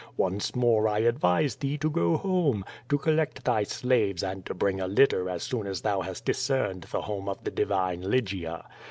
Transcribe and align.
Once 0.17 0.55
more 0.55 0.87
I 0.87 0.97
advise 0.97 1.57
thee 1.57 1.77
to 1.77 1.87
go 1.87 2.17
home, 2.17 2.65
to 2.89 2.97
collect 2.97 3.45
thy 3.45 3.61
slaves 3.61 4.23
and 4.23 4.43
to 4.47 4.55
bring 4.55 4.81
a 4.81 4.87
litter 4.87 5.29
as 5.29 5.43
soon 5.43 5.67
as 5.67 5.81
thou 5.81 6.01
hast 6.01 6.25
discerned 6.25 6.87
the 6.91 7.01
home 7.01 7.29
of 7.29 7.43
the 7.43 7.51
divine 7.51 8.01
Lygia. 8.01 8.65